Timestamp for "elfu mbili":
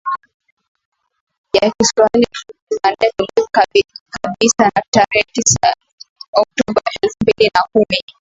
7.01-7.51